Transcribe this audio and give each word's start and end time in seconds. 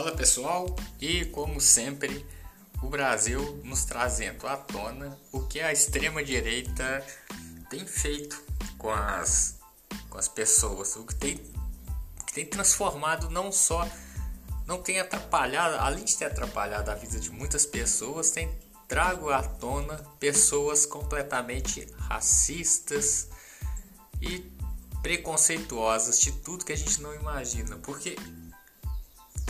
Fala 0.00 0.12
pessoal, 0.12 0.74
e 0.98 1.26
como 1.26 1.60
sempre, 1.60 2.24
o 2.82 2.88
Brasil 2.88 3.60
nos 3.62 3.84
trazendo 3.84 4.46
à 4.46 4.56
tona 4.56 5.18
o 5.30 5.42
que 5.42 5.60
a 5.60 5.74
extrema-direita 5.74 7.04
tem 7.68 7.86
feito 7.86 8.42
com 8.78 8.90
as, 8.90 9.58
com 10.08 10.16
as 10.16 10.26
pessoas, 10.26 10.96
o 10.96 11.04
que 11.04 11.14
tem, 11.14 11.36
que 12.26 12.32
tem 12.32 12.46
transformado 12.46 13.28
não 13.28 13.52
só, 13.52 13.86
não 14.66 14.82
tem 14.82 14.98
atrapalhado, 14.98 15.76
além 15.76 16.02
de 16.02 16.16
ter 16.16 16.24
atrapalhado 16.24 16.90
a 16.90 16.94
vida 16.94 17.20
de 17.20 17.30
muitas 17.30 17.66
pessoas, 17.66 18.30
tem 18.30 18.50
trago 18.88 19.28
à 19.28 19.42
tona 19.42 19.98
pessoas 20.18 20.86
completamente 20.86 21.86
racistas 22.08 23.28
e 24.18 24.50
preconceituosas 25.02 26.18
de 26.18 26.32
tudo 26.32 26.64
que 26.64 26.72
a 26.72 26.76
gente 26.76 27.02
não 27.02 27.14
imagina, 27.14 27.76
porque 27.76 28.16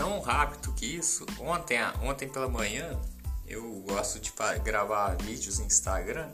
tão 0.00 0.18
rápido 0.18 0.72
que 0.72 0.86
isso. 0.86 1.26
Ontem, 1.38 1.78
ontem 2.02 2.26
pela 2.26 2.48
manhã 2.48 2.98
eu 3.46 3.84
gosto 3.86 4.18
de 4.18 4.32
gravar 4.64 5.14
vídeos 5.16 5.58
no 5.58 5.66
Instagram 5.66 6.30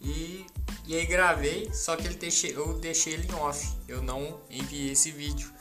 e, 0.00 0.46
e 0.86 0.96
aí 0.96 1.04
gravei, 1.04 1.70
só 1.74 1.96
que 1.96 2.06
ele 2.06 2.14
deixei, 2.14 2.56
eu 2.56 2.78
deixei 2.78 3.12
ele 3.12 3.28
em 3.28 3.34
off, 3.34 3.68
eu 3.86 4.00
não 4.00 4.40
enviei 4.48 4.92
esse 4.92 5.10
vídeo. 5.10 5.52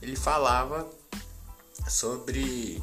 Ele 0.00 0.16
falava 0.16 0.88
sobre 1.86 2.82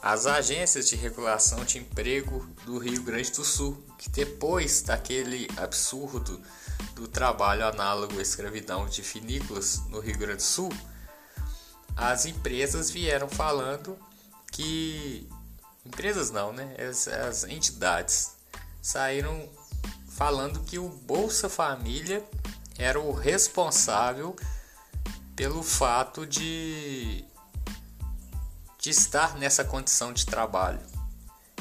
as 0.00 0.26
agências 0.26 0.88
de 0.88 0.94
regulação 0.94 1.64
de 1.64 1.78
emprego 1.78 2.46
do 2.64 2.78
Rio 2.78 3.02
Grande 3.02 3.32
do 3.32 3.44
Sul, 3.44 3.82
que 3.98 4.08
depois 4.10 4.82
daquele 4.82 5.48
absurdo 5.56 6.40
do 6.94 7.08
trabalho 7.08 7.66
análogo 7.66 8.16
à 8.16 8.22
escravidão 8.22 8.86
de 8.86 9.02
finículas 9.02 9.82
no 9.88 9.98
Rio 9.98 10.18
Grande 10.18 10.36
do 10.36 10.42
Sul, 10.42 10.70
as 11.96 12.26
empresas 12.26 12.90
vieram 12.90 13.28
falando 13.28 13.98
que 14.50 15.28
empresas 15.84 16.30
não, 16.30 16.52
né? 16.52 16.76
As, 16.78 17.08
as 17.08 17.44
entidades 17.44 18.34
saíram 18.82 19.48
falando 20.08 20.60
que 20.60 20.78
o 20.78 20.88
Bolsa 20.88 21.48
Família 21.48 22.24
era 22.78 23.00
o 23.00 23.12
responsável 23.12 24.36
pelo 25.34 25.62
fato 25.62 26.26
de, 26.26 27.24
de 28.78 28.90
estar 28.90 29.34
nessa 29.36 29.64
condição 29.64 30.12
de 30.12 30.24
trabalho, 30.24 30.80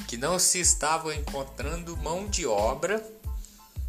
que 0.07 0.17
não 0.17 0.37
se 0.37 0.59
estava 0.59 1.15
encontrando 1.15 1.97
mão 1.97 2.27
de 2.27 2.45
obra 2.45 3.03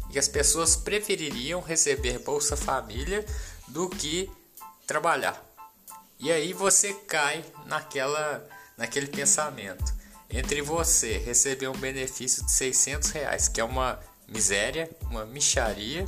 e 0.09 0.17
as 0.17 0.27
pessoas 0.27 0.75
prefeririam 0.75 1.61
receber 1.61 2.19
Bolsa 2.19 2.55
Família 2.57 3.23
do 3.67 3.89
que 3.89 4.31
trabalhar. 4.87 5.44
E 6.19 6.31
aí 6.31 6.53
você 6.53 6.93
cai 6.93 7.43
naquela, 7.65 8.47
naquele 8.77 9.07
pensamento 9.07 9.93
entre 10.29 10.61
você 10.61 11.17
receber 11.17 11.67
um 11.67 11.77
benefício 11.77 12.43
de 12.45 12.51
600 12.51 13.09
reais, 13.11 13.47
que 13.47 13.61
é 13.61 13.63
uma 13.63 13.99
miséria, 14.27 14.89
uma 15.03 15.25
micharia, 15.25 16.05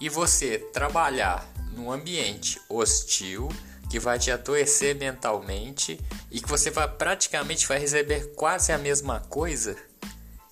e 0.00 0.08
você 0.08 0.58
trabalhar 0.72 1.46
num 1.72 1.92
ambiente 1.92 2.60
hostil 2.68 3.48
que 3.90 3.98
vai 3.98 4.18
te 4.18 4.30
adoecer 4.30 4.94
mentalmente 4.94 5.98
e 6.30 6.40
que 6.40 6.48
você 6.48 6.70
vai 6.70 6.88
praticamente 6.88 7.66
vai 7.66 7.78
receber 7.78 8.32
quase 8.34 8.72
a 8.72 8.78
mesma 8.78 9.20
coisa. 9.20 9.76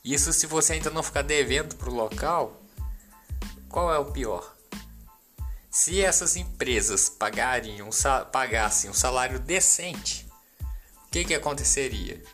Isso 0.05 0.33
se 0.33 0.47
você 0.47 0.75
ainda 0.75 0.91
não 0.91 1.03
ficar 1.03 1.23
devendo 1.23 1.75
para 1.77 1.91
o 1.91 1.95
local. 1.95 2.63
Qual 3.69 3.93
é 3.93 3.99
o 3.99 4.07
pior? 4.07 4.56
Se 5.79 6.01
essas 6.01 6.37
empresas 6.37 7.11
pagariam, 7.11 7.91
pagassem 8.33 8.89
um 8.89 8.95
salário 8.95 9.39
decente, 9.39 10.27
o 11.05 11.11
que, 11.11 11.23
que 11.23 11.35
aconteceria? 11.35 12.25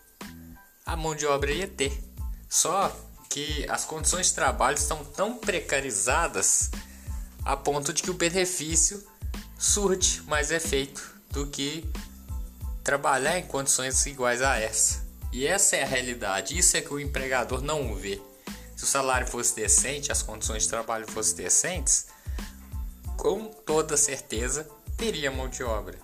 A 0.87 0.95
mão 0.95 1.13
de 1.13 1.27
obra 1.27 1.51
ia 1.51 1.67
ter. 1.67 2.05
Só 2.49 2.97
que 3.29 3.67
as 3.69 3.85
condições 3.85 4.29
de 4.29 4.35
trabalho 4.35 4.77
estão 4.77 5.05
tão 5.05 5.39
precarizadas 5.39 6.71
a 7.45 7.57
ponto 7.57 7.93
de 7.93 8.05
que 8.05 8.13
o 8.13 8.15
benefício 8.15 9.05
surte 9.59 10.23
mais 10.23 10.53
efeito 10.53 11.13
do 11.31 11.49
que 11.49 11.85
trabalhar 12.85 13.41
em 13.41 13.45
condições 13.45 14.07
iguais 14.07 14.41
a 14.41 14.57
essa. 14.57 15.05
E 15.33 15.49
essa 15.49 15.75
é 15.75 15.83
a 15.83 15.87
realidade, 15.87 16.57
isso 16.57 16.77
é 16.77 16.81
que 16.81 16.95
o 16.95 17.01
empregador 17.01 17.61
não 17.61 17.93
vê. 17.97 18.23
Se 18.77 18.85
o 18.85 18.87
salário 18.87 19.27
fosse 19.27 19.57
decente, 19.57 20.13
as 20.13 20.23
condições 20.23 20.63
de 20.63 20.69
trabalho 20.69 21.11
fossem 21.11 21.35
decentes, 21.35 22.07
com 23.23 23.45
toda 23.45 23.97
certeza 23.97 24.69
teria 24.97 25.31
mão 25.31 25.49
de 25.49 25.63
obra. 25.63 25.97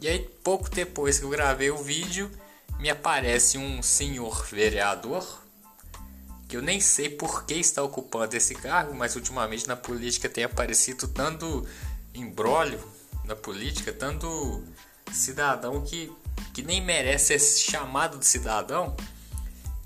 E 0.00 0.08
aí, 0.08 0.18
pouco 0.42 0.68
depois 0.68 1.16
que 1.16 1.24
eu 1.24 1.30
gravei 1.30 1.70
o 1.70 1.80
vídeo, 1.80 2.28
me 2.80 2.90
aparece 2.90 3.56
um 3.56 3.80
senhor 3.80 4.44
vereador 4.46 5.24
que 6.48 6.56
eu 6.56 6.60
nem 6.60 6.80
sei 6.80 7.08
por 7.08 7.44
que 7.44 7.54
está 7.54 7.84
ocupando 7.84 8.36
esse 8.36 8.52
cargo, 8.52 8.92
mas 8.96 9.14
ultimamente 9.14 9.68
na 9.68 9.76
política 9.76 10.28
tem 10.28 10.42
aparecido 10.42 11.06
tanto 11.06 11.64
embrólio 12.12 12.82
na 13.24 13.36
política, 13.36 13.92
tanto 13.92 14.64
cidadão 15.12 15.82
que, 15.82 16.12
que 16.52 16.62
nem 16.64 16.80
merece 16.80 17.38
ser 17.38 17.70
chamado 17.70 18.18
de 18.18 18.26
cidadão, 18.26 18.96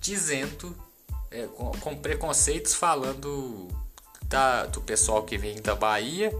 dizendo 0.00 0.74
é, 1.30 1.46
com, 1.46 1.72
com 1.72 1.94
preconceitos 1.98 2.74
falando 2.74 3.68
da, 4.28 4.66
do 4.66 4.80
pessoal 4.80 5.22
que 5.24 5.38
vem 5.38 5.60
da 5.60 5.74
Bahia, 5.74 6.32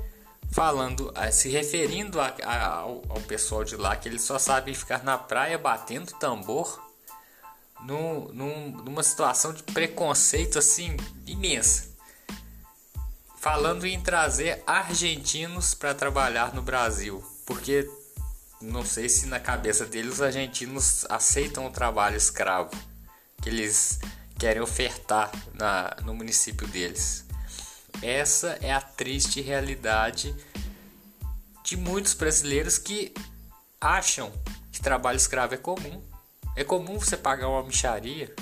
falando, 0.51 1.13
se 1.33 1.49
referindo 1.49 2.21
a, 2.21 2.35
a, 2.43 2.67
ao, 2.67 3.03
ao, 3.09 3.21
pessoal 3.23 3.65
de 3.65 3.77
lá 3.77 3.97
que 3.97 4.09
eles 4.09 4.23
só 4.23 4.39
sabem 4.39 4.75
ficar 4.75 5.03
na 5.03 5.19
praia 5.19 5.59
batendo 5.59 6.13
tambor, 6.15 6.83
num, 7.81 8.71
numa 8.85 9.03
situação 9.03 9.53
de 9.53 9.63
preconceito 9.63 10.59
assim 10.59 10.97
imensa. 11.27 11.89
Falando 13.37 13.87
em 13.87 14.01
trazer 14.01 14.63
argentinos 14.67 15.75
para 15.75 15.95
trabalhar 15.95 16.53
no 16.55 16.61
Brasil, 16.61 17.25
porque 17.47 17.89
não 18.61 18.85
sei 18.85 19.09
se 19.09 19.27
na 19.27 19.39
cabeça 19.39 19.87
deles 19.87 20.15
os 20.15 20.23
argentinos 20.23 21.07
aceitam 21.09 21.67
o 21.67 21.71
trabalho 21.71 22.17
escravo 22.17 22.71
que 23.41 23.49
eles 23.49 24.01
querem 24.37 24.61
ofertar 24.61 25.31
na, 25.55 25.97
no 26.05 26.13
município 26.15 26.67
deles. 26.67 27.25
Essa 28.03 28.59
é 28.63 28.73
a 28.73 28.81
triste 28.81 29.41
realidade 29.41 30.35
de 31.65 31.77
muitos 31.77 32.15
brasileiros 32.15 32.79
que 32.79 33.13
acham 33.81 34.33
que 34.71 34.81
trabalho 34.81 35.17
escravo 35.17 35.55
é 35.55 35.57
comum. 35.57 36.03
É 36.55 36.63
comum 36.63 36.99
você 36.99 37.17
pagar 37.17 37.49
uma 37.49 37.63
micharia. 37.63 38.35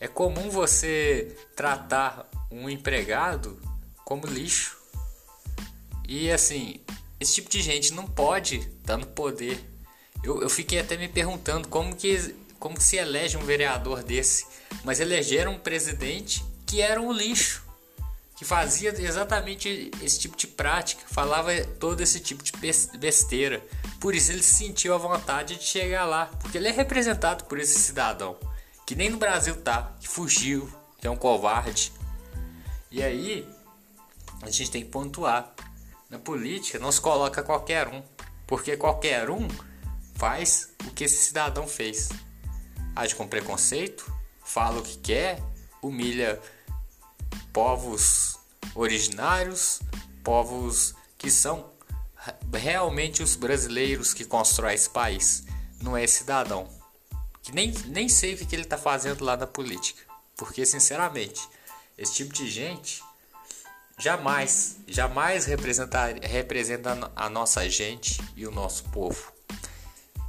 É 0.00 0.08
comum 0.08 0.50
você 0.50 1.36
tratar 1.54 2.28
um 2.50 2.68
empregado 2.68 3.60
como 4.04 4.26
lixo. 4.26 4.76
E 6.06 6.30
assim, 6.30 6.80
esse 7.20 7.34
tipo 7.34 7.48
de 7.48 7.62
gente 7.62 7.92
não 7.94 8.06
pode 8.06 8.56
estar 8.56 8.96
no 8.96 9.06
poder. 9.06 9.64
Eu, 10.22 10.42
eu 10.42 10.50
fiquei 10.50 10.80
até 10.80 10.96
me 10.96 11.08
perguntando 11.08 11.68
como 11.68 11.94
que, 11.94 12.34
como 12.58 12.76
que 12.76 12.82
se 12.82 12.96
elege 12.96 13.36
um 13.36 13.44
vereador 13.44 14.02
desse. 14.02 14.44
Mas 14.84 14.98
elegeram 14.98 15.52
um 15.52 15.58
presidente 15.58 16.44
que 16.66 16.82
era 16.82 17.00
um 17.00 17.12
lixo 17.12 17.65
que 18.36 18.44
fazia 18.44 18.90
exatamente 19.00 19.90
esse 20.02 20.18
tipo 20.20 20.36
de 20.36 20.46
prática, 20.46 21.02
falava 21.06 21.52
todo 21.80 22.02
esse 22.02 22.20
tipo 22.20 22.44
de 22.44 22.52
besteira. 22.98 23.64
Por 23.98 24.14
isso 24.14 24.30
ele 24.30 24.42
sentiu 24.42 24.94
a 24.94 24.98
vontade 24.98 25.56
de 25.56 25.64
chegar 25.64 26.04
lá, 26.04 26.26
porque 26.26 26.58
ele 26.58 26.68
é 26.68 26.70
representado 26.70 27.44
por 27.44 27.58
esse 27.58 27.78
cidadão, 27.78 28.36
que 28.86 28.94
nem 28.94 29.08
no 29.08 29.16
Brasil 29.16 29.56
tá, 29.56 29.94
que 29.98 30.06
fugiu, 30.06 30.70
que 30.98 31.06
é 31.06 31.10
um 31.10 31.16
covarde. 31.16 31.92
E 32.90 33.02
aí 33.02 33.48
a 34.42 34.50
gente 34.50 34.70
tem 34.70 34.82
que 34.82 34.90
pontuar. 34.90 35.54
Na 36.10 36.18
política 36.18 36.78
não 36.78 36.92
se 36.92 37.00
coloca 37.00 37.42
qualquer 37.42 37.88
um, 37.88 38.02
porque 38.46 38.76
qualquer 38.76 39.30
um 39.30 39.48
faz 40.14 40.70
o 40.86 40.90
que 40.90 41.04
esse 41.04 41.24
cidadão 41.24 41.66
fez. 41.66 42.10
Age 42.94 43.14
com 43.14 43.26
preconceito, 43.26 44.10
fala 44.44 44.78
o 44.78 44.82
que 44.82 44.98
quer, 44.98 45.42
humilha 45.82 46.40
povos 47.52 48.35
originários, 48.76 49.80
povos 50.22 50.94
que 51.16 51.30
são 51.30 51.72
realmente 52.52 53.22
os 53.22 53.36
brasileiros 53.36 54.12
que 54.12 54.24
constroem 54.24 54.74
esse 54.74 54.90
país, 54.90 55.44
não 55.80 55.96
é 55.96 56.06
cidadão. 56.06 56.68
Que 57.42 57.52
nem, 57.52 57.72
nem 57.86 58.08
sei 58.08 58.34
o 58.34 58.36
que 58.36 58.54
ele 58.54 58.62
está 58.62 58.76
fazendo 58.76 59.24
lá 59.24 59.36
na 59.36 59.46
política, 59.46 60.02
porque 60.36 60.66
sinceramente, 60.66 61.48
esse 61.96 62.14
tipo 62.14 62.32
de 62.32 62.50
gente 62.50 63.02
jamais, 63.98 64.76
jamais 64.86 65.46
representa, 65.46 66.06
representa 66.22 67.10
a 67.14 67.30
nossa 67.30 67.68
gente 67.68 68.20
e 68.36 68.46
o 68.46 68.50
nosso 68.50 68.84
povo. 68.90 69.32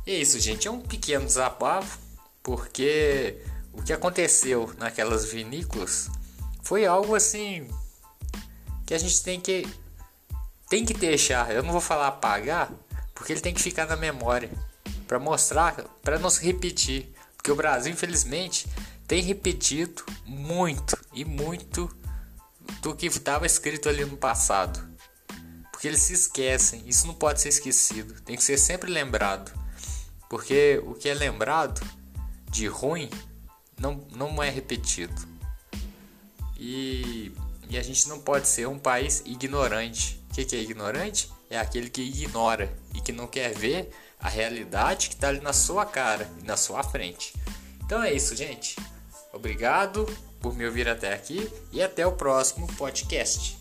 E 0.05 0.11
é 0.11 0.19
isso, 0.19 0.39
gente, 0.39 0.67
é 0.67 0.71
um 0.71 0.79
pequeno 0.79 1.25
desabafo, 1.25 1.99
porque 2.41 3.41
o 3.73 3.81
que 3.81 3.91
aconteceu 3.91 4.73
naquelas 4.77 5.25
vinícolas 5.25 6.09
foi 6.63 6.85
algo 6.85 7.15
assim 7.15 7.67
que 8.87 8.93
a 8.93 8.97
gente 8.97 9.21
tem 9.21 9.39
que 9.39 9.67
tem 10.69 10.83
que 10.85 10.93
deixar. 10.93 11.51
Eu 11.51 11.61
não 11.61 11.71
vou 11.71 11.81
falar 11.81 12.07
apagar, 12.07 12.71
porque 13.13 13.33
ele 13.33 13.41
tem 13.41 13.53
que 13.53 13.61
ficar 13.61 13.85
na 13.85 13.95
memória. 13.95 14.49
para 15.05 15.19
mostrar, 15.19 15.73
para 16.01 16.19
não 16.19 16.29
se 16.29 16.43
repetir, 16.43 17.13
porque 17.37 17.49
o 17.49 17.55
Brasil 17.55 17.93
infelizmente 17.93 18.67
tem 19.07 19.21
repetido 19.21 20.03
muito 20.25 20.97
e 21.13 21.23
muito 21.23 21.89
do 22.81 22.93
que 22.93 23.05
estava 23.05 23.45
escrito 23.45 23.87
ali 23.87 24.03
no 24.03 24.17
passado. 24.17 24.85
Porque 25.71 25.87
eles 25.87 26.01
se 26.01 26.13
esquecem, 26.13 26.83
isso 26.85 27.07
não 27.07 27.13
pode 27.13 27.39
ser 27.39 27.49
esquecido, 27.49 28.19
tem 28.21 28.35
que 28.35 28.43
ser 28.43 28.57
sempre 28.57 28.91
lembrado. 28.91 29.51
Porque 30.29 30.81
o 30.85 30.93
que 30.93 31.07
é 31.07 31.13
lembrado 31.13 31.79
de 32.49 32.67
ruim 32.67 33.09
não, 33.79 34.05
não 34.11 34.43
é 34.43 34.49
repetido. 34.49 35.15
E, 36.57 37.31
e 37.69 37.77
a 37.77 37.83
gente 37.83 38.07
não 38.07 38.19
pode 38.19 38.47
ser 38.47 38.67
um 38.67 38.79
país 38.79 39.21
ignorante. 39.25 40.21
O 40.29 40.33
que, 40.33 40.45
que 40.45 40.55
é 40.55 40.59
ignorante? 40.59 41.31
É 41.49 41.57
aquele 41.57 41.89
que 41.89 42.01
ignora 42.01 42.71
e 42.93 43.01
que 43.01 43.11
não 43.11 43.27
quer 43.27 43.53
ver 43.53 43.89
a 44.19 44.29
realidade 44.29 45.09
que 45.09 45.15
está 45.15 45.29
ali 45.29 45.39
na 45.39 45.53
sua 45.53 45.85
cara 45.85 46.29
e 46.41 46.45
na 46.45 46.57
sua 46.57 46.83
frente. 46.83 47.33
Então 47.85 48.03
é 48.03 48.13
isso, 48.13 48.35
gente. 48.35 48.75
Obrigado 49.33 50.05
por 50.39 50.55
me 50.55 50.65
ouvir 50.65 50.87
até 50.87 51.13
aqui 51.13 51.51
e 51.71 51.81
até 51.81 52.05
o 52.05 52.13
próximo 52.13 52.67
podcast. 52.75 53.56